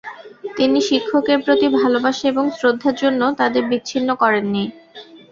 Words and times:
তিনি 0.57 0.79
শিক্ষকের 0.89 1.39
প্রতি 1.45 1.67
ভালবাসা 1.77 2.25
এবং 2.27 2.45
শ্রদ্ধার 2.57 2.95
জন্য 3.01 3.21
তাদের 3.39 3.63
বিচ্ছিন্ন 3.71 4.09
করেননি। 4.21 4.63